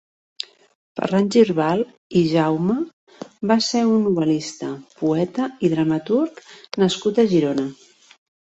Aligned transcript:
Ferran 0.99 1.27
Girbal 1.35 1.83
i 2.21 2.23
Jaume 2.31 2.77
va 3.53 3.59
ser 3.67 3.83
un 3.91 4.01
novel·lista, 4.07 4.73
poeta 5.05 5.53
i 5.69 5.73
dramaturg 5.77 6.45
nascut 6.87 7.25
a 7.27 7.31
Girona. 7.37 7.71